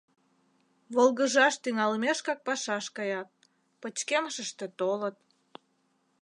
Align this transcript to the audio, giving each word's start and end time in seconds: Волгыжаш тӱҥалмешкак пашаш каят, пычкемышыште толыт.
Волгыжаш 0.95 1.55
тӱҥалмешкак 1.63 2.39
пашаш 2.47 2.85
каят, 2.97 3.29
пычкемышыште 3.81 4.65
толыт. 4.79 5.17